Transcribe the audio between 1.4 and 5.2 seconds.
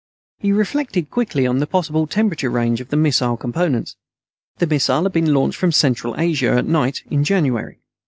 on the possible temperature range of the missile components. The missile had